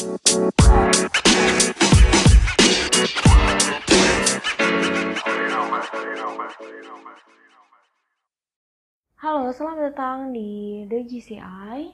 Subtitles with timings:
[0.00, 0.16] Halo,
[9.52, 11.92] selamat datang di The GCI,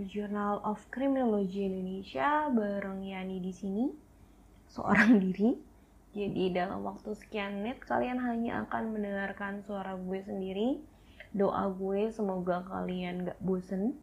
[0.00, 3.92] The Journal of Criminology Indonesia, bareng Yani di sini,
[4.72, 5.52] seorang diri.
[6.16, 10.80] Jadi dalam waktu sekian menit kalian hanya akan mendengarkan suara gue sendiri.
[11.36, 14.00] Doa gue semoga kalian gak bosen.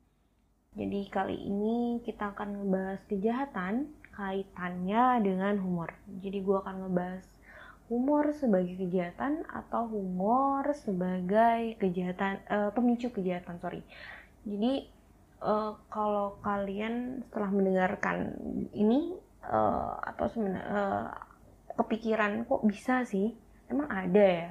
[0.77, 5.95] Jadi kali ini kita akan ngebahas kejahatan kaitannya dengan humor.
[6.21, 7.25] Jadi gue akan ngebahas
[7.89, 13.82] humor sebagai kejahatan atau humor sebagai kejahatan uh, pemicu kejahatan sorry
[14.45, 14.86] jadi
[15.42, 18.37] uh, kalau kalian setelah mendengarkan
[18.78, 21.09] ini uh, atau sebenarnya uh,
[21.81, 23.33] kepikiran kok bisa sih
[23.73, 24.50] emang ada ya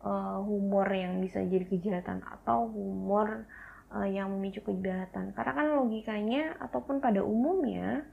[0.00, 3.44] uh, humor yang bisa jadi kejahatan atau humor
[3.92, 5.32] uh, yang memicu kejahatan.
[5.32, 8.04] Karena kan logikanya ataupun pada umumnya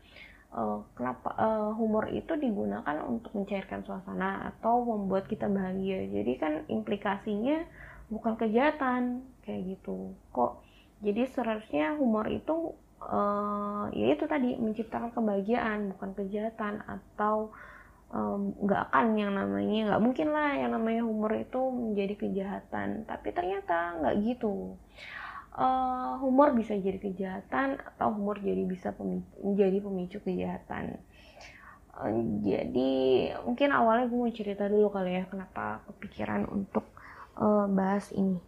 [0.56, 6.08] uh, kenapa uh, humor itu digunakan untuk mencairkan suasana atau membuat kita bahagia.
[6.08, 7.68] Jadi kan implikasinya
[8.08, 10.16] bukan kejahatan kayak gitu.
[10.32, 10.64] Kok
[11.04, 12.74] jadi seharusnya humor itu
[13.04, 17.52] uh, ya itu tadi menciptakan kebahagiaan bukan kejahatan atau
[18.64, 23.04] nggak um, akan yang namanya nggak mungkin lah yang namanya humor itu menjadi kejahatan.
[23.04, 24.80] Tapi ternyata nggak gitu
[25.56, 28.92] uh, humor bisa jadi kejahatan atau humor jadi bisa
[29.42, 31.00] menjadi pemicu kejahatan.
[31.96, 32.12] Uh,
[32.44, 32.94] jadi
[33.48, 36.84] mungkin awalnya gue mau cerita dulu kali ya kenapa kepikiran untuk
[37.40, 38.40] uh, bahas ini.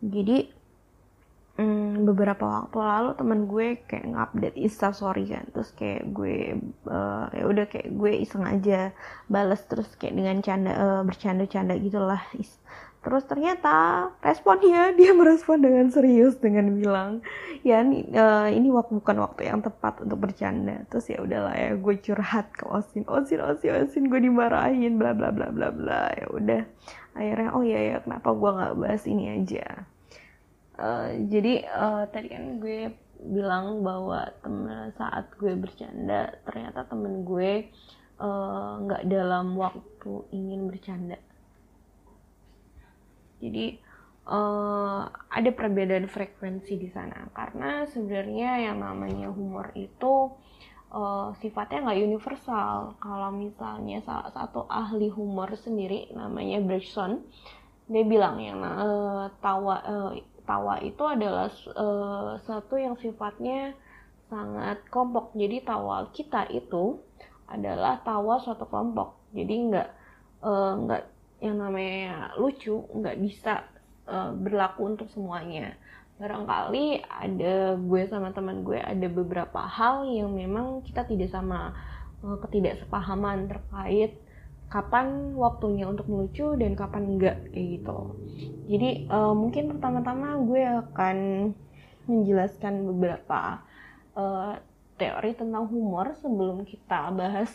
[0.00, 0.48] Jadi
[1.60, 7.26] um, beberapa waktu lalu teman gue kayak ngupdate Insta story kan, terus kayak gue uh,
[7.32, 8.92] ya udah kayak gue iseng aja
[9.28, 12.20] balas terus kayak dengan canda uh, bercanda-canda gitulah
[13.00, 17.24] Terus ternyata responnya dia merespon dengan serius dengan bilang
[17.64, 20.84] ya ini, uh, ini waktu bukan waktu yang tepat untuk bercanda.
[20.92, 25.32] Terus ya udahlah ya gue curhat ke Osin, Osin, Osin, Osin gue dimarahin bla bla
[25.32, 26.12] bla bla bla.
[26.12, 26.62] Ya udah
[27.16, 29.66] akhirnya oh ya ya kenapa gue nggak bahas ini aja.
[30.80, 37.68] Uh, jadi uh, tadi kan gue bilang bahwa temen saat gue bercanda ternyata temen gue
[38.80, 41.20] nggak uh, dalam waktu ingin bercanda
[43.40, 43.80] jadi
[44.28, 50.30] uh, ada perbedaan frekuensi di sana karena sebenarnya yang namanya humor itu
[50.92, 52.94] uh, sifatnya nggak universal.
[53.00, 57.24] Kalau misalnya salah satu ahli humor sendiri namanya Bergson,
[57.90, 60.12] dia bilang yang uh, tawa uh,
[60.44, 63.74] tawa itu adalah uh, satu yang sifatnya
[64.30, 65.34] sangat kelompok.
[65.34, 66.98] Jadi tawa kita itu
[67.50, 69.18] adalah tawa suatu kelompok.
[69.34, 69.88] Jadi nggak
[70.40, 71.02] nggak
[71.40, 73.64] yang namanya lucu nggak bisa
[74.06, 75.74] uh, berlaku untuk semuanya.
[76.20, 81.72] Barangkali ada gue sama teman gue ada beberapa hal yang memang kita tidak sama
[82.20, 84.20] uh, ketidaksepahaman terkait
[84.70, 87.98] kapan waktunya untuk melucu dan kapan enggak kayak gitu.
[88.70, 91.16] Jadi uh, mungkin pertama-tama gue akan
[92.06, 93.64] menjelaskan beberapa
[94.14, 94.60] uh,
[95.00, 97.50] teori tentang humor sebelum kita bahas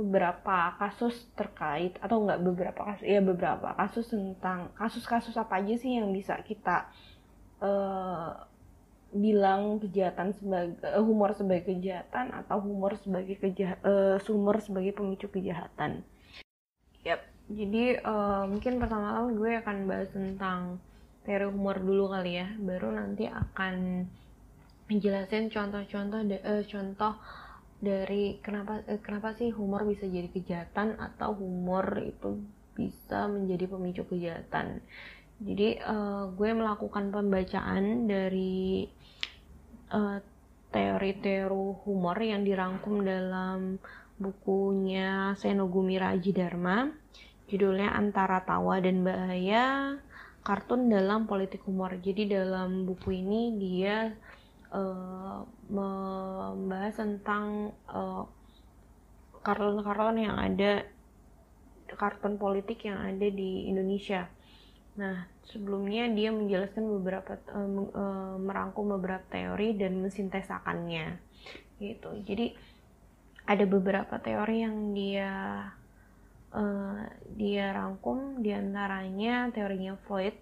[0.00, 6.00] beberapa kasus terkait atau enggak beberapa kasus ya beberapa kasus tentang kasus-kasus apa aja sih
[6.00, 6.88] yang bisa kita
[7.60, 8.34] uh,
[9.10, 15.26] bilang kejahatan sebagai uh, humor sebagai kejahatan atau humor sebagai kejahat uh, humor sebagai pemicu
[15.26, 16.06] kejahatan.
[17.02, 17.20] Yap.
[17.50, 20.78] Jadi uh, mungkin pertama-tama gue akan bahas tentang
[21.26, 24.06] teori humor dulu kali ya, baru nanti akan
[24.86, 27.14] menjelaskan contoh-contoh uh, contoh
[27.80, 32.40] dari kenapa eh, kenapa sih humor bisa jadi kejahatan atau humor itu
[32.76, 34.84] bisa menjadi pemicu kejahatan.
[35.40, 38.84] Jadi uh, gue melakukan pembacaan dari
[39.88, 40.20] uh,
[40.70, 43.80] teori-teori humor yang dirangkum dalam
[44.20, 46.92] bukunya Senogumi Raji Dharma
[47.50, 49.96] judulnya Antara Tawa dan Bahaya
[50.46, 54.14] kartun dalam politik humor jadi dalam buku ini dia
[54.70, 58.24] uh, membahas tentang uh,
[59.40, 60.84] kartun-kartun yang ada
[61.94, 64.30] kartun politik yang ada di Indonesia.
[64.98, 71.18] Nah, sebelumnya dia menjelaskan beberapa uh, uh, merangkum beberapa teori dan mensintesakannya.
[71.80, 72.10] Gitu.
[72.26, 72.46] Jadi
[73.48, 75.30] ada beberapa teori yang dia
[76.54, 77.02] uh,
[77.34, 80.36] dia rangkum di antaranya teorinya Freud.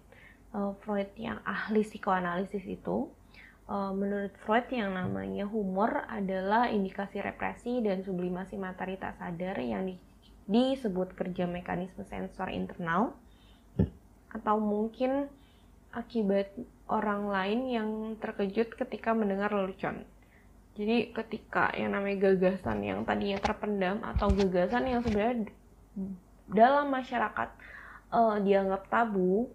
[0.49, 3.09] Uh, Freud yang ahli psikoanalisis itu
[3.69, 9.85] uh, menurut Freud yang namanya humor adalah indikasi represi dan sublimasi materi tak sadar yang
[9.85, 9.95] di,
[10.49, 13.13] disebut kerja mekanisme sensor internal
[14.33, 15.29] atau mungkin
[15.93, 16.53] akibat
[16.89, 20.05] orang lain yang terkejut ketika mendengar lelucon.
[20.77, 25.49] jadi ketika yang namanya gagasan yang tadinya terpendam atau gagasan yang sebenarnya
[26.49, 27.49] dalam masyarakat
[28.13, 29.49] uh, dianggap tabu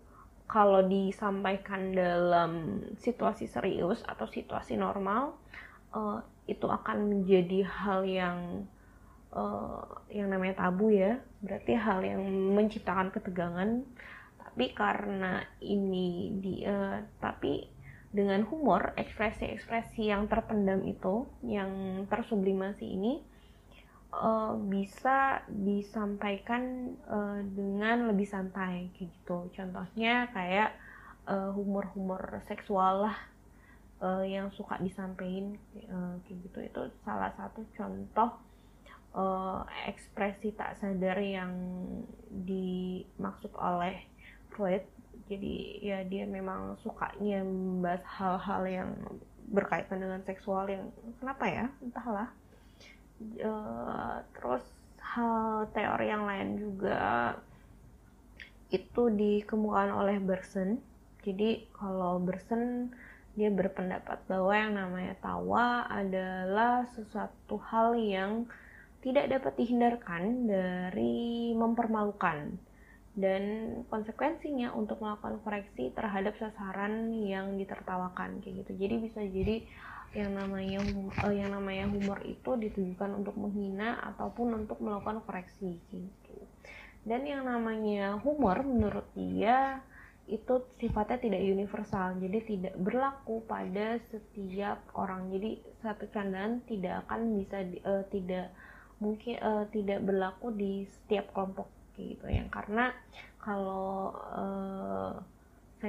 [0.45, 5.35] kalau disampaikan dalam situasi serius atau situasi normal
[5.97, 8.39] uh, itu akan menjadi hal yang
[9.33, 9.83] uh,
[10.13, 11.17] yang namanya tabu ya.
[11.41, 13.83] Berarti hal yang menciptakan ketegangan.
[14.41, 17.67] Tapi karena ini di uh, tapi
[18.15, 23.34] dengan humor, ekspresi-ekspresi yang terpendam itu, yang tersublimasi ini
[24.15, 29.51] uh, bisa disampaikan uh, dengan lebih santai kayak gitu.
[29.55, 30.75] Contohnya kayak
[31.27, 33.19] uh, humor-humor seksual lah
[34.03, 35.59] uh, yang suka disampaikan
[35.91, 36.59] uh, kayak gitu.
[36.71, 38.31] Itu salah satu contoh
[39.15, 41.53] uh, ekspresi tak sadar yang
[42.31, 44.07] dimaksud oleh
[44.55, 44.85] Freud
[45.25, 48.91] jadi ya dia memang sukanya membahas hal-hal yang
[49.49, 52.29] berkaitan dengan seksual yang kenapa ya entahlah
[53.43, 54.65] uh, terus
[55.15, 57.35] hal teori yang lain juga.
[58.71, 60.83] Itu dikemukakan oleh Bergson.
[61.23, 62.91] Jadi kalau Bergson
[63.35, 68.47] dia berpendapat bahwa yang namanya tawa adalah sesuatu hal yang
[69.03, 72.57] tidak dapat dihindarkan dari mempermalukan.
[73.15, 73.43] Dan
[73.87, 78.73] konsekuensinya untuk melakukan koreksi terhadap sasaran yang ditertawakan kayak gitu.
[78.75, 79.63] Jadi bisa jadi
[80.15, 80.79] yang namanya
[81.27, 86.39] uh, yang namanya humor itu ditujukan untuk menghina ataupun untuk melakukan koreksi gitu.
[87.05, 89.83] Dan yang namanya humor menurut dia
[90.25, 92.17] itu sifatnya tidak universal.
[92.17, 95.29] Jadi tidak berlaku pada setiap orang.
[95.35, 98.55] Jadi satu candaan tidak akan bisa uh, tidak
[99.03, 101.69] mungkin uh, tidak berlaku di setiap kelompok
[101.99, 102.47] gitu ya.
[102.49, 102.95] Karena
[103.37, 105.34] kalau uh,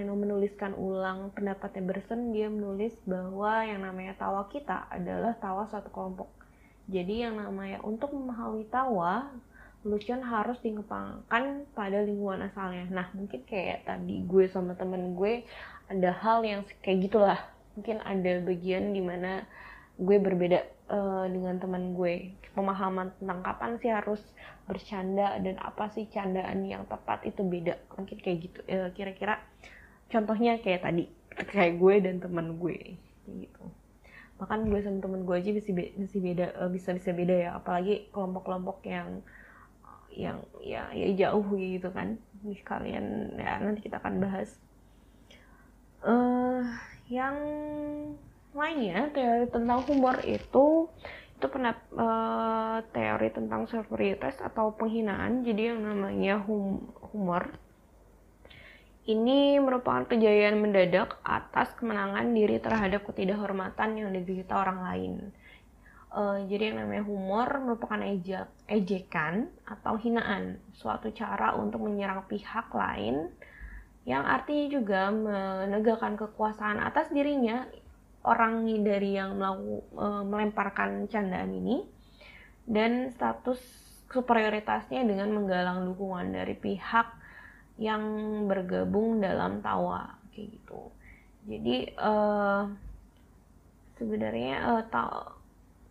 [0.03, 5.88] mau menuliskan ulang pendapatnya Bersen dia menulis bahwa yang namanya tawa kita adalah tawa satu
[5.94, 6.27] kelompok.
[6.92, 9.31] Jadi yang namanya untuk memahami tawa
[9.86, 12.89] lucuan harus dikembangkan pada lingkungan asalnya.
[12.89, 15.45] Nah mungkin kayak tadi gue sama temen gue
[15.88, 17.39] ada hal yang kayak gitulah.
[17.77, 19.45] Mungkin ada bagian di mana
[20.01, 20.59] gue berbeda
[20.89, 22.33] uh, dengan teman gue.
[22.57, 24.21] Pemahaman tentang kapan sih harus
[24.65, 27.77] bercanda dan apa sih candaan yang tepat itu beda.
[27.94, 29.38] Mungkin kayak gitu uh, kira-kira
[30.16, 31.12] contohnya kayak tadi
[31.52, 32.96] kayak gue dan teman gue
[33.28, 33.64] gitu.
[34.40, 37.50] Bahkan gue sama temen gue aja bisa bisa beda uh, bisa bisa beda ya.
[37.60, 39.20] Apalagi kelompok-kelompok yang
[40.16, 42.16] yang ya ya jauh gitu kan.
[42.64, 44.56] Kalian ya nanti kita akan bahas.
[46.06, 46.64] Uh,
[47.12, 47.36] yang
[48.56, 50.88] lainnya teori tentang humor itu
[51.36, 55.44] itu pernah uh, teori tentang superioritas atau penghinaan.
[55.44, 57.52] Jadi yang namanya hum humor
[59.06, 65.13] ini merupakan kejayaan mendadak atas kemenangan diri terhadap ketidakhormatan yang diderita orang lain.
[66.16, 72.72] Uh, jadi yang namanya humor merupakan ejek, ejekan atau hinaan, suatu cara untuk menyerang pihak
[72.72, 73.30] lain
[74.06, 77.66] yang artinya juga menegakkan kekuasaan atas dirinya
[78.22, 81.81] orang dari yang melaku, e, melemparkan candaan ini
[82.69, 83.57] dan status
[84.13, 87.25] superioritasnya dengan menggalang dukungan dari pihak
[87.75, 88.04] yang
[88.48, 90.92] bergabung dalam tawa kayak gitu
[91.45, 92.13] jadi e,
[94.00, 95.36] sebenarnya e, ta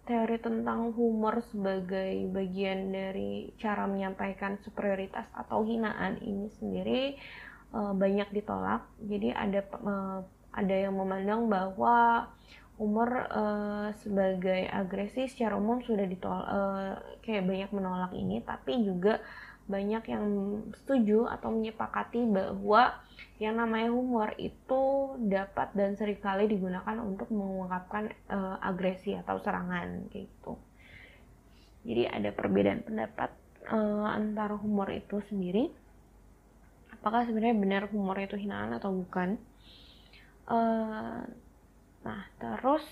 [0.05, 7.03] teori tentang humor sebagai bagian dari cara menyampaikan superioritas atau hinaan ini sendiri
[7.73, 8.85] uh, banyak ditolak.
[9.01, 10.21] Jadi ada uh,
[10.53, 12.29] ada yang memandang bahwa
[12.77, 19.23] umur uh, sebagai agresi secara umum sudah ditolak uh, kayak banyak menolak ini tapi juga
[19.65, 20.27] banyak yang
[20.77, 23.01] setuju atau menyepakati bahwa
[23.41, 30.07] yang namanya humor itu dapat dan sering kali digunakan untuk mengungkapkan uh, agresi atau serangan
[30.13, 30.61] gitu.
[31.85, 33.33] Jadi ada perbedaan pendapat
[33.73, 35.73] uh, antara humor itu sendiri.
[36.95, 39.37] Apakah sebenarnya benar humor itu hinaan atau bukan?
[40.49, 41.25] uh,
[42.05, 42.85] nah terus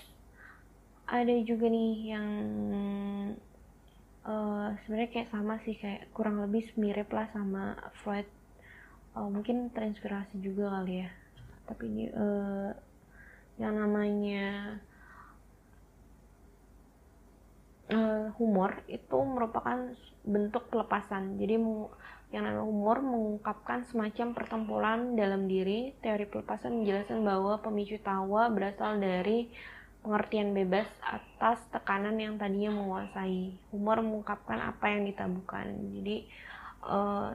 [1.05, 2.27] ada juga nih yang
[4.27, 8.27] uh, sebenarnya kayak sama sih kayak kurang lebih mirip lah sama Freud
[9.15, 11.09] uh, mungkin terinspirasi juga kali ya
[11.63, 12.71] tapi ini uh,
[13.61, 14.79] yang namanya
[17.93, 21.59] uh, humor itu merupakan bentuk pelepasan jadi
[22.33, 25.93] yang namanya humor mengungkapkan semacam pertempuran dalam diri.
[26.01, 29.53] Teori pelepasan menjelaskan bahwa pemicu tawa berasal dari
[30.03, 33.55] pengertian bebas atas tekanan yang tadinya menguasai.
[33.71, 35.65] Humor mengungkapkan apa yang ditabukan.
[35.95, 36.27] Jadi
[36.83, 37.31] eh,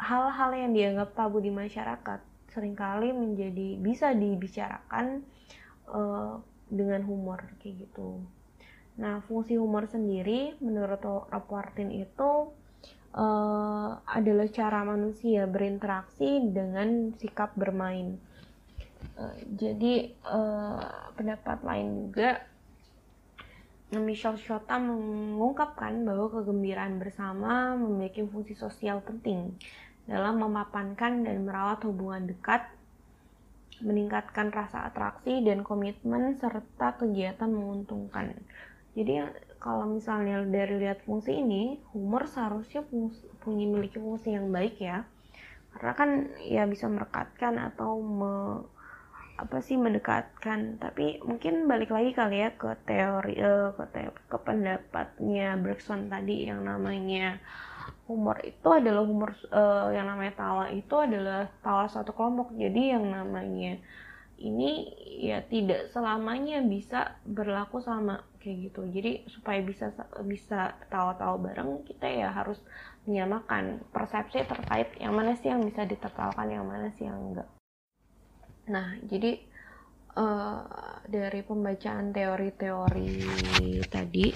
[0.00, 5.22] hal-hal yang dianggap tabu di masyarakat sering kali menjadi bisa dibicarakan
[5.86, 8.18] uh, dengan humor kayak gitu.
[8.98, 12.50] Nah, fungsi humor sendiri menurut Raportin itu
[13.14, 18.18] uh, adalah cara manusia berinteraksi dengan sikap bermain.
[19.20, 22.40] Uh, jadi uh, pendapat lain juga
[23.92, 29.52] Michelle Shota mengungkapkan bahwa kegembiraan bersama memiliki fungsi sosial penting
[30.06, 32.70] dalam memapankan dan merawat hubungan dekat,
[33.82, 38.32] meningkatkan rasa atraksi dan komitmen serta kegiatan menguntungkan.
[38.94, 39.26] Jadi
[39.60, 42.86] kalau misalnya dari lihat fungsi ini, humor seharusnya
[43.42, 45.04] punya memiliki fungsi yang baik ya.
[45.74, 46.10] Karena kan
[46.42, 48.32] ya bisa merekatkan atau me,
[49.40, 50.76] apa sih mendekatkan.
[50.76, 56.46] Tapi mungkin balik lagi kali ya ke teori uh, ke, teori, ke pendapatnya Bergson tadi
[56.48, 57.40] yang namanya
[58.04, 62.52] humor itu adalah humor uh, yang namanya tawa itu adalah tawa satu kelompok.
[62.52, 63.80] Jadi yang namanya
[64.40, 64.88] ini
[65.20, 68.84] ya tidak selamanya bisa berlaku sama kayak gitu.
[68.88, 69.92] Jadi supaya bisa
[70.24, 72.60] bisa tawa-tawa bareng kita ya harus
[73.08, 77.48] menyamakan persepsi terkait yang mana sih yang bisa ditertawakan yang mana sih yang enggak
[78.70, 79.34] Nah, jadi
[80.14, 80.62] uh,
[81.10, 83.14] dari pembacaan teori-teori
[83.90, 84.26] tadi,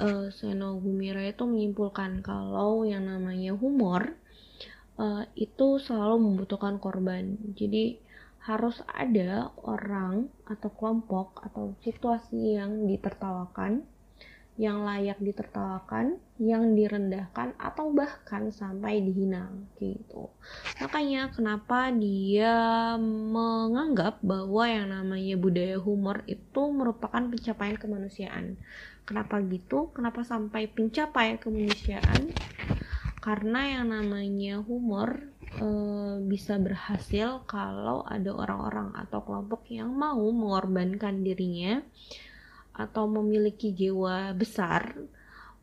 [0.00, 4.16] uh, Seno Gumira itu menyimpulkan kalau yang namanya humor
[4.96, 7.36] uh, itu selalu membutuhkan korban.
[7.52, 8.00] Jadi
[8.46, 13.82] harus ada orang atau kelompok atau situasi yang ditertawakan
[14.56, 20.32] yang layak ditertawakan, yang direndahkan atau bahkan sampai dihina gitu.
[20.80, 28.56] Makanya kenapa dia menganggap bahwa yang namanya budaya humor itu merupakan pencapaian kemanusiaan.
[29.04, 29.92] Kenapa gitu?
[29.92, 32.32] Kenapa sampai pencapaian kemanusiaan?
[33.20, 35.20] Karena yang namanya humor
[35.52, 35.68] e,
[36.24, 41.84] bisa berhasil kalau ada orang-orang atau kelompok yang mau mengorbankan dirinya
[42.76, 44.92] atau memiliki jiwa besar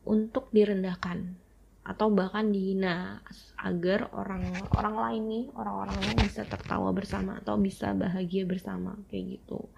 [0.04, 1.44] untuk direndahkan
[1.84, 3.20] atau bahkan dihina
[3.60, 9.36] agar orang orang lain nih orang-orang lain bisa tertawa bersama atau bisa bahagia bersama kayak
[9.36, 9.68] gitu.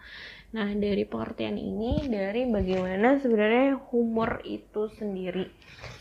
[0.54, 5.50] Nah dari pengertian ini dari bagaimana sebenarnya humor itu sendiri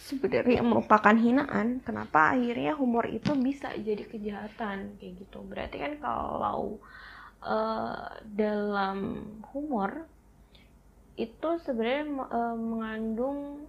[0.05, 1.81] sebenarnya merupakan hinaan.
[1.81, 5.41] Kenapa akhirnya humor itu bisa jadi kejahatan kayak gitu?
[5.41, 6.77] Berarti kan kalau
[7.41, 10.05] uh, dalam humor
[11.15, 13.63] itu sebenarnya uh, mengandung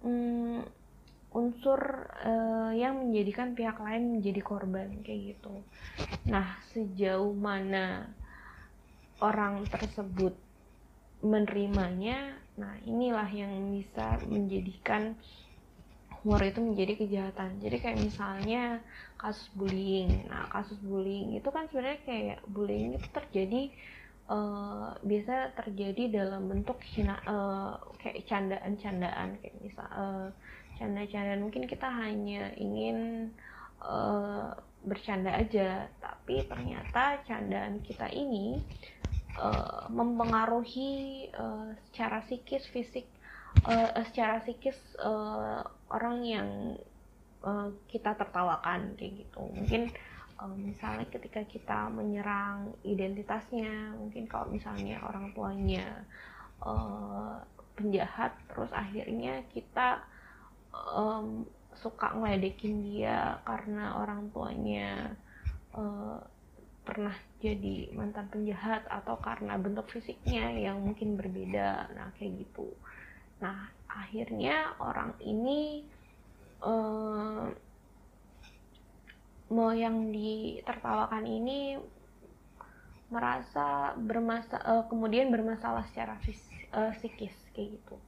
[0.00, 0.64] um,
[1.30, 5.54] unsur uh, yang menjadikan pihak lain menjadi korban kayak gitu.
[6.26, 8.10] Nah, sejauh mana
[9.22, 10.34] orang tersebut
[11.20, 15.14] menerimanya, nah inilah yang bisa menjadikan
[16.20, 17.60] humor itu menjadi kejahatan.
[17.60, 18.80] Jadi kayak misalnya
[19.20, 20.26] kasus bullying.
[20.26, 23.62] Nah, kasus bullying itu kan sebenarnya kayak bullying itu terjadi
[24.30, 24.94] uh,
[25.58, 30.28] terjadi dalam bentuk hina uh, kayak candaan-candaan kayak misal uh,
[30.78, 33.28] canda-candaan mungkin kita hanya ingin
[33.82, 34.54] uh,
[34.86, 38.62] bercanda aja tapi ternyata candaan kita ini
[39.36, 43.04] uh, mempengaruhi uh, secara psikis fisik
[43.66, 45.60] uh, secara psikis uh,
[45.90, 46.48] orang yang
[47.44, 49.40] uh, kita tertawakan kayak gitu.
[49.42, 50.09] Mungkin um,
[50.56, 56.06] misalnya ketika kita menyerang identitasnya mungkin kalau misalnya orang tuanya
[56.64, 57.36] uh,
[57.76, 60.00] penjahat terus akhirnya kita
[60.72, 61.44] um,
[61.76, 65.16] suka ngeledekin dia karena orang tuanya
[65.72, 66.20] uh,
[66.84, 71.88] pernah jadi mantan penjahat atau karena bentuk fisiknya yang mungkin berbeda.
[71.94, 72.68] Nah kayak gitu.
[73.40, 75.84] Nah akhirnya orang ini
[76.64, 77.48] uh,
[79.50, 81.78] yang ditertawakan ini
[83.10, 86.38] merasa bermasa uh, kemudian bermasalah secara fis,
[86.70, 87.98] uh, psikis kayak gitu.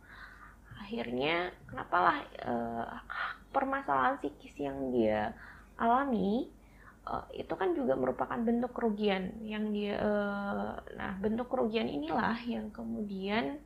[0.79, 2.87] Akhirnya kenapa lah uh,
[3.51, 5.35] permasalahan psikis yang dia
[5.75, 6.47] alami
[7.07, 12.71] uh, itu kan juga merupakan bentuk kerugian yang dia uh, nah bentuk kerugian inilah yang
[12.71, 13.59] kemudian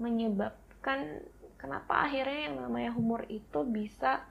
[0.00, 1.20] menyebabkan
[1.60, 4.24] kenapa akhirnya yang namanya humor itu bisa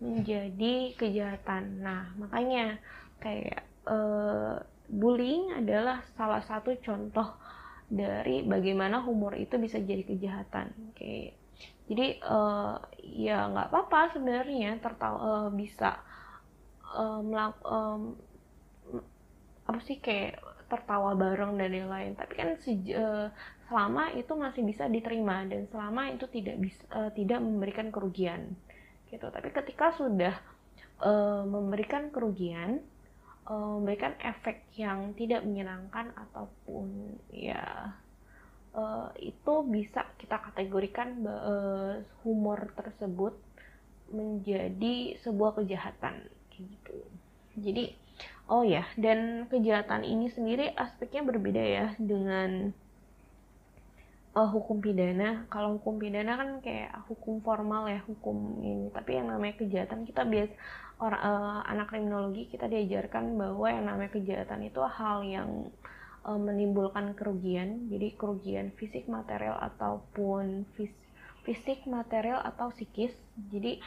[0.00, 1.84] menjadi kejahatan.
[1.84, 2.80] Nah, makanya
[3.20, 7.36] kayak uh, bullying adalah salah satu contoh
[7.86, 10.72] dari bagaimana humor itu bisa jadi kejahatan.
[10.96, 11.36] Kayak
[11.86, 16.00] jadi uh, ya nggak apa-apa sebenarnya tertawa uh, bisa
[17.22, 18.18] melak um,
[19.70, 23.26] apa sih kayak tertawa bareng dan yang lain tapi kan uh,
[23.70, 28.54] selama itu masih bisa diterima dan selama itu tidak bisa uh, tidak memberikan kerugian
[29.10, 29.26] gitu.
[29.28, 30.34] Tapi ketika sudah
[31.02, 32.80] uh, memberikan kerugian
[33.50, 37.94] uh, memberikan efek yang tidak menyenangkan ataupun ya
[38.74, 43.34] uh, itu bisa kita kategorikan uh, humor tersebut
[44.10, 46.96] menjadi sebuah kejahatan gitu.
[47.58, 47.94] Jadi
[48.50, 52.74] oh ya dan kejahatan ini sendiri aspeknya berbeda ya dengan
[54.34, 55.46] uh, hukum pidana.
[55.50, 58.86] Kalau hukum pidana kan kayak hukum formal ya hukum ini.
[58.94, 60.52] Tapi yang namanya kejahatan kita bias
[61.00, 65.50] orang uh, anak kriminologi kita diajarkan bahwa yang namanya kejahatan itu hal yang
[66.26, 67.90] uh, menimbulkan kerugian.
[67.90, 70.92] Jadi kerugian fisik material ataupun fis
[71.42, 73.16] fisik material atau psikis.
[73.50, 73.80] Jadi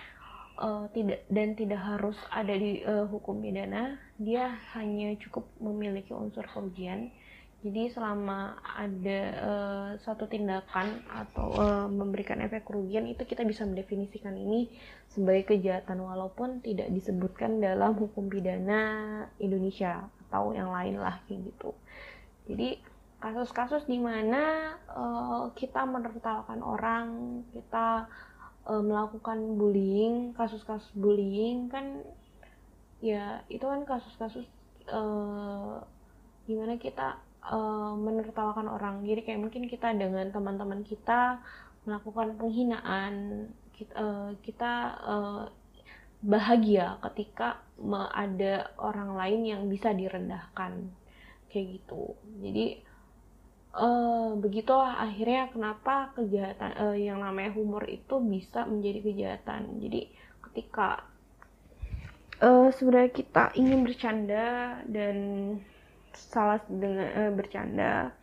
[0.60, 3.96] uh, tidak dan tidak harus ada di uh, hukum pidana.
[4.20, 7.14] Dia hanya cukup memiliki unsur kerugian
[7.64, 14.36] jadi selama ada uh, satu tindakan atau uh, memberikan efek kerugian itu kita bisa mendefinisikan
[14.36, 14.68] ini
[15.08, 18.84] sebagai kejahatan walaupun tidak disebutkan dalam hukum pidana
[19.40, 21.72] Indonesia atau yang lain lah gitu.
[22.52, 22.84] Jadi
[23.24, 27.08] kasus-kasus di mana uh, kita menertawakan orang,
[27.56, 28.12] kita
[28.68, 32.04] uh, melakukan bullying, kasus-kasus bullying kan
[33.00, 34.44] ya itu kan kasus-kasus
[34.92, 35.80] uh,
[36.44, 39.04] gimana kita uh, menertawakan orang.
[39.04, 41.44] Jadi kayak mungkin kita dengan teman-teman kita
[41.84, 44.72] melakukan penghinaan kita, uh, kita
[45.04, 45.44] uh,
[46.24, 47.60] bahagia ketika
[48.16, 50.88] ada orang lain yang bisa direndahkan.
[51.52, 52.18] Kayak gitu.
[52.42, 52.82] Jadi
[53.78, 59.82] uh, begitulah akhirnya kenapa kejahatan uh, yang namanya humor itu bisa menjadi kejahatan.
[59.82, 60.02] Jadi
[60.50, 61.04] ketika
[62.42, 65.18] uh, sebenarnya kita ingin bercanda dan
[66.16, 68.14] salah dengan uh, bercanda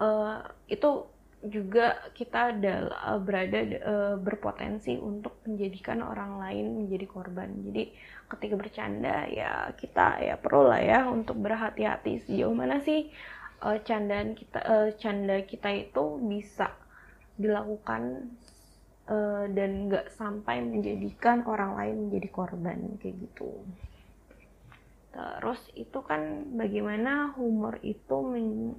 [0.00, 1.06] uh, itu
[1.38, 7.46] juga kita adalah uh, berada uh, berpotensi untuk menjadikan orang lain menjadi korban.
[7.62, 7.94] Jadi
[8.26, 13.14] ketika bercanda ya kita ya perlu lah ya untuk berhati-hati sejauh mana sih
[13.62, 16.74] uh, candaan kita uh, canda kita itu bisa
[17.38, 18.34] dilakukan
[19.06, 23.62] uh, dan nggak sampai menjadikan orang lain menjadi korban kayak gitu.
[25.18, 28.78] Terus itu kan bagaimana humor itu men,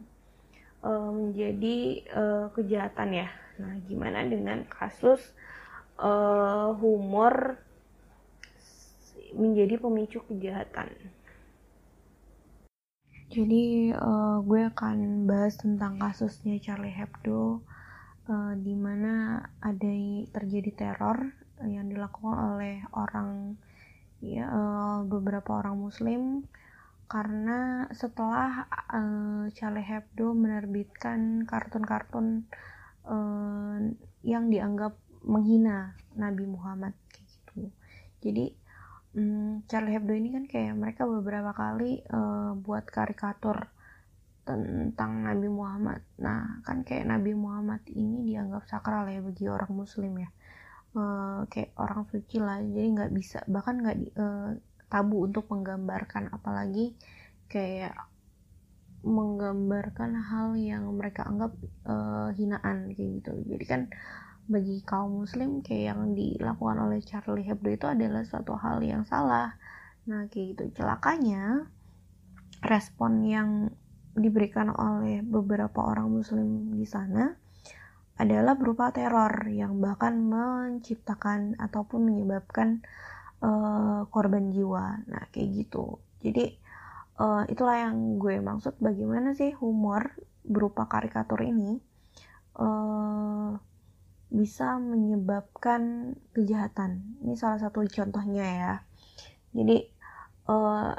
[0.79, 1.77] uh, menjadi
[2.15, 3.27] uh, kejahatan ya.
[3.59, 5.19] Nah, gimana dengan kasus
[5.99, 7.59] uh, humor
[9.35, 10.95] menjadi pemicu kejahatan?
[13.29, 17.61] Jadi uh, gue akan bahas tentang kasusnya Charlie Hebdo,
[18.31, 19.91] uh, di mana ada
[20.33, 21.35] terjadi teror
[21.67, 23.59] yang dilakukan oleh orang
[24.19, 26.43] ya uh, beberapa orang muslim
[27.09, 32.45] karena setelah uh, Charlie Hebdo menerbitkan kartun-kartun
[33.09, 33.75] uh,
[34.21, 34.93] yang dianggap
[35.25, 37.73] menghina Nabi Muhammad kayak gitu.
[38.21, 38.45] Jadi
[39.17, 43.73] um, Charlie Hebdo ini kan kayak mereka beberapa kali uh, buat karikatur
[44.45, 46.01] tentang Nabi Muhammad.
[46.21, 50.29] Nah, kan kayak Nabi Muhammad ini dianggap sakral ya bagi orang muslim ya
[50.95, 52.61] uh, kayak orang suci lah.
[52.61, 54.49] Jadi nggak bisa bahkan nggak uh,
[54.87, 56.33] tabu untuk menggambarkan.
[56.33, 56.95] Apalagi
[57.49, 57.97] kayak
[58.99, 61.55] menggambarkan hal yang mereka anggap
[61.87, 63.33] uh, hinaan kayak gitu.
[63.47, 63.81] Jadi kan
[64.49, 69.55] bagi kaum muslim kayak yang dilakukan oleh Charlie Hebdo itu adalah suatu hal yang salah.
[70.09, 70.83] Nah kayak gitu.
[70.83, 71.69] Celakanya
[72.59, 73.71] respon yang
[74.19, 77.31] diberikan oleh beberapa orang muslim di sana
[78.19, 82.83] adalah berupa teror yang bahkan menciptakan ataupun menyebabkan
[83.39, 84.99] uh, korban jiwa.
[85.07, 86.03] Nah, kayak gitu.
[86.19, 86.51] Jadi
[87.23, 91.79] uh, itulah yang gue maksud bagaimana sih humor berupa karikatur ini
[92.59, 93.55] uh,
[94.29, 97.17] bisa menyebabkan kejahatan.
[97.23, 98.73] Ini salah satu contohnya ya.
[99.55, 99.87] Jadi
[100.51, 100.91] uh,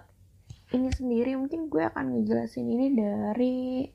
[0.73, 3.87] ini sendiri mungkin gue akan ngejelasin ini dari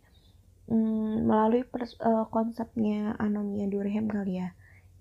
[0.70, 4.54] hmm, melalui pers, uh, konsepnya Anomia Durkheim kali ya.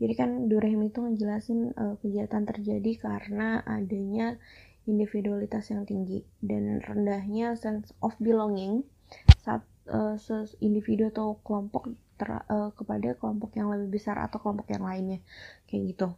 [0.02, 4.36] Jadi kan Durkheim itu ngejelasin uh, kejahatan terjadi karena adanya
[4.84, 8.84] individualitas yang tinggi dan rendahnya sense of belonging
[9.40, 10.16] saat uh,
[10.60, 15.18] individu atau kelompok ter, uh, kepada kelompok yang lebih besar atau kelompok yang lainnya
[15.68, 16.08] kayak gitu.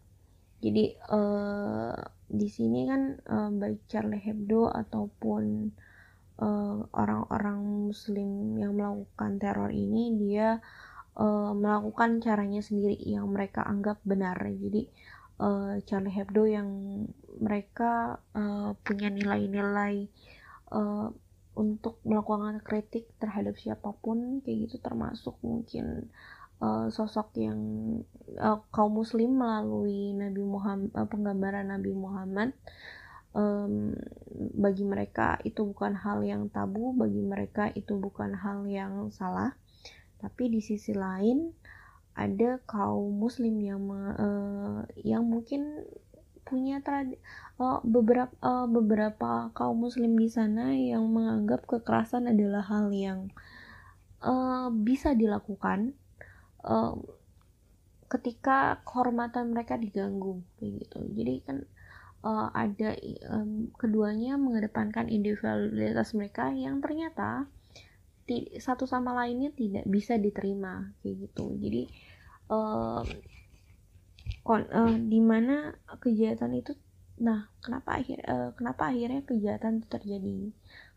[0.65, 1.95] Jadi uh,
[2.27, 5.71] di sini kan uh, baik Charlie Hebdo ataupun
[6.93, 10.61] orang-orang uh, muslim yang melakukan teror ini dia
[11.17, 14.37] uh, melakukan caranya sendiri yang mereka anggap benar.
[14.37, 14.89] Jadi
[15.41, 16.69] uh, Charlie Hebdo yang
[17.41, 20.09] mereka uh, punya nilai-nilai
[20.73, 21.09] uh,
[21.57, 26.13] untuk melakukan kritik terhadap siapa pun kayak gitu termasuk mungkin
[26.61, 27.61] uh, sosok yang
[28.37, 32.53] uh, kaum muslim melalui Nabi Muhammad uh, penggambaran Nabi Muhammad
[33.37, 33.93] um,
[34.57, 39.53] bagi mereka itu bukan hal yang tabu bagi mereka itu bukan hal yang salah.
[40.17, 41.53] Tapi di sisi lain
[42.17, 45.85] ada kaum muslim yang uh, yang mungkin
[46.49, 53.29] punya uh, beberapa uh, beberapa kaum muslim di sana yang menganggap kekerasan adalah hal yang
[54.25, 55.93] uh, bisa dilakukan
[56.65, 56.97] uh,
[58.07, 60.99] ketika kehormatan mereka diganggu kayak gitu.
[61.13, 61.57] Jadi kan
[62.27, 62.99] uh, ada
[63.31, 67.47] um, keduanya mengedepankan individualitas mereka yang ternyata
[68.59, 71.55] satu sama lainnya tidak bisa diterima kayak gitu.
[71.63, 71.87] Jadi
[72.51, 73.07] uh,
[74.51, 76.75] uh, di mana kejahatan itu
[77.17, 80.39] nah kenapa akhir uh, kenapa akhirnya kejahatan itu terjadi?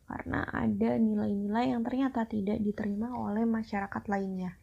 [0.10, 4.58] Karena ada nilai-nilai yang ternyata tidak diterima oleh masyarakat lainnya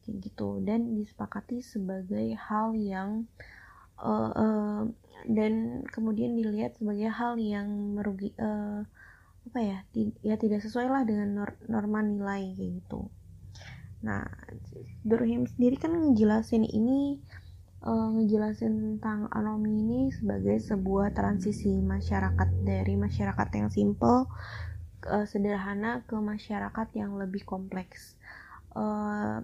[0.00, 0.64] kayak gitu.
[0.64, 3.59] Dan disepakati sebagai hal yang uh,
[4.04, 4.82] uh,
[5.28, 8.82] dan kemudian dilihat sebagai hal yang merugi uh,
[9.40, 9.78] apa ya
[10.20, 13.08] ya tidak sesuai lah dengan nor norma nilai kayak gitu.
[14.04, 14.24] Nah
[15.04, 17.20] Durkheim sendiri kan ngejelasin ini
[17.84, 24.28] uh, ngejelasin tentang anomi ini sebagai sebuah transisi masyarakat dari masyarakat yang simple
[25.08, 28.16] uh, sederhana ke masyarakat yang lebih kompleks.
[28.70, 29.42] Uh,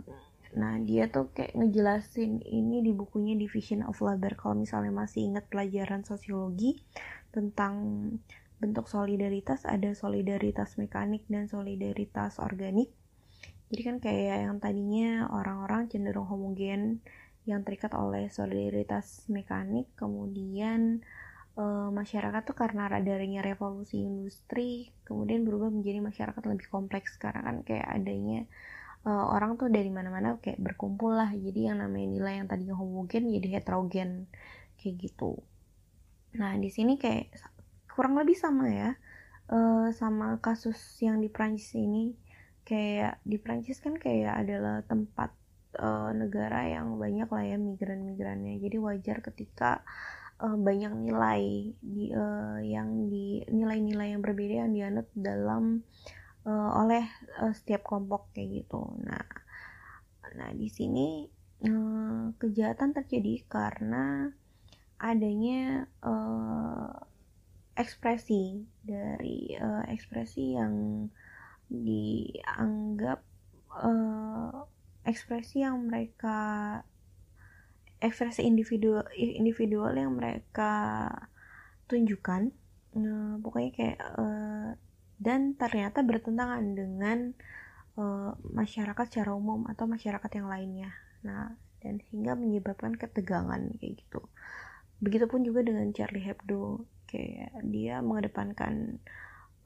[0.54, 4.38] Nah, dia tuh kayak ngejelasin ini di bukunya Division of Labor.
[4.38, 6.78] Kalau misalnya masih ingat pelajaran sosiologi
[7.35, 7.74] tentang
[8.62, 12.88] bentuk solidaritas, ada solidaritas mekanik dan solidaritas organik.
[13.66, 17.02] Jadi kan kayak yang tadinya orang-orang cenderung homogen
[17.46, 21.02] yang terikat oleh solidaritas mekanik, kemudian
[21.59, 27.56] e, masyarakat tuh karena adanya revolusi industri, kemudian berubah menjadi masyarakat lebih kompleks karena kan
[27.66, 28.46] kayak adanya
[29.06, 31.30] uh, orang tuh dari mana-mana kayak berkumpul lah.
[31.30, 34.26] Jadi yang namanya nilai yang tadinya homogen jadi heterogen
[34.76, 35.38] kayak gitu.
[36.34, 37.30] Nah di sini kayak
[37.86, 38.90] kurang lebih sama ya.
[39.46, 42.18] Uh, sama kasus yang di Prancis ini.
[42.66, 45.30] Kayak di Prancis kan kayak adalah tempat
[45.78, 48.58] uh, negara yang banyak lah ya migran-migrannya.
[48.58, 49.86] Jadi wajar ketika
[50.42, 55.86] uh, banyak nilai di uh, yang di nilai-nilai yang berbeda yang dianut dalam
[56.46, 57.04] uh, oleh
[57.42, 58.80] uh, setiap kelompok kayak gitu.
[59.02, 59.26] Nah,
[60.38, 61.26] nah di sini
[61.66, 64.30] uh, kejahatan terjadi karena
[64.96, 66.88] adanya uh,
[67.76, 71.06] ekspresi dari uh, ekspresi yang
[71.68, 73.20] dianggap
[73.76, 74.64] uh,
[75.04, 76.80] ekspresi yang mereka
[78.00, 80.72] ekspresi individual individual yang mereka
[81.90, 82.52] tunjukkan
[82.96, 84.70] nah, pokoknya kayak uh,
[85.16, 87.33] dan ternyata bertentangan dengan
[87.96, 90.90] uh, masyarakat secara umum atau masyarakat yang lainnya.
[91.24, 94.20] Nah, dan hingga menyebabkan ketegangan kayak gitu.
[95.00, 98.98] Begitupun juga dengan Charlie Hebdo, kayak dia mengedepankan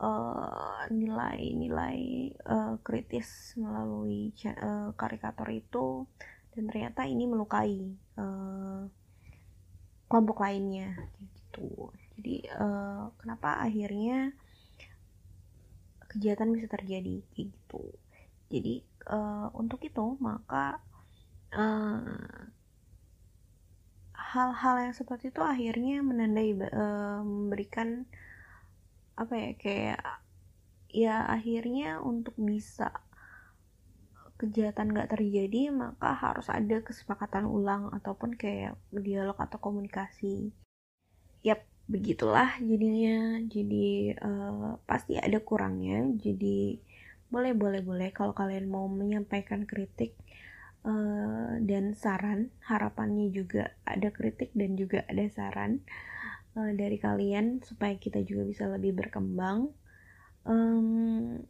[0.00, 2.00] eh, nilai-nilai
[2.44, 6.04] uh, kritis melalui uh, karikatur itu
[6.50, 8.90] dan ternyata ini melukai uh,
[10.10, 11.94] kelompok lainnya gitu.
[12.18, 14.34] Jadi uh, kenapa akhirnya
[16.10, 17.94] kejahatan bisa terjadi gitu.
[18.50, 20.82] Jadi uh, untuk itu maka
[21.54, 22.50] uh,
[24.14, 28.06] hal-hal yang seperti itu akhirnya menandai uh, memberikan
[29.14, 30.02] apa ya kayak
[30.90, 32.90] ya akhirnya untuk bisa
[34.40, 40.48] kejahatan gak terjadi maka harus ada kesepakatan ulang ataupun kayak dialog atau komunikasi.
[41.44, 43.42] Yap begitulah jadinya.
[43.50, 46.06] Jadi uh, pasti ada kurangnya.
[46.14, 46.78] Jadi
[47.26, 50.14] boleh boleh boleh kalau kalian mau menyampaikan kritik
[50.86, 52.54] uh, dan saran.
[52.62, 55.82] Harapannya juga ada kritik dan juga ada saran
[56.54, 59.74] uh, dari kalian supaya kita juga bisa lebih berkembang.
[60.46, 61.42] Um,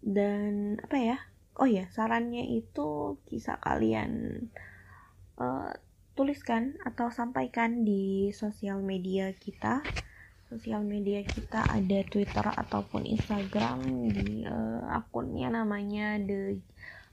[0.00, 1.18] dan apa ya?
[1.54, 4.48] Oh ya sarannya itu kisah kalian.
[5.36, 5.76] Uh,
[6.14, 9.82] tuliskan atau sampaikan di sosial media kita.
[10.46, 13.82] Sosial media kita ada Twitter ataupun Instagram
[14.14, 16.62] di uh, akunnya namanya the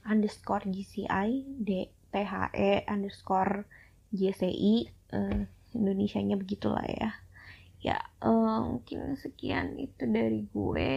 [0.06, 3.66] underscore GCI D T H E underscore
[4.14, 4.74] JCI
[5.10, 5.42] uh,
[5.74, 7.10] Indonesia-nya begitulah ya.
[7.82, 10.94] Ya uh, mungkin sekian itu dari gue.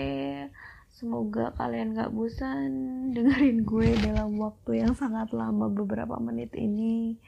[0.94, 2.72] Semoga kalian gak bosan
[3.12, 7.20] dengerin gue dalam waktu yang sangat lama beberapa menit ini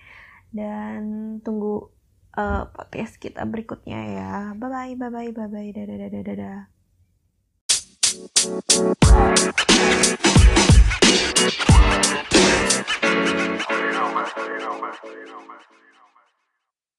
[0.56, 1.02] dan
[1.44, 1.92] tunggu
[2.38, 4.32] uh, podcast kita berikutnya ya.
[4.56, 6.60] Bye bye bye bye bye bye dadah dadah dadah.
[8.08, 8.30] You